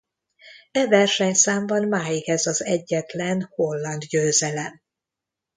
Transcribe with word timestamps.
E 0.71 0.87
versenyszámban 0.87 1.87
máig 1.87 2.29
ez 2.29 2.45
az 2.45 2.63
egyetlen 2.63 3.47
holland 3.51 4.03
győzelem. 4.03 4.81